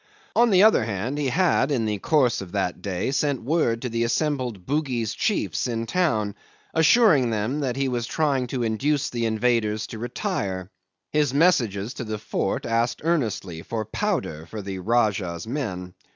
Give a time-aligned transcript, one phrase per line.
[0.35, 3.89] On the other hand, he had in the course of that day sent word to
[3.89, 6.33] the assembled Bugis chiefs in town,
[6.73, 10.71] assuring them that he was trying to induce the invaders to retire;
[11.11, 15.93] his messages to the fort asked earnestly for powder for the Rajah's men.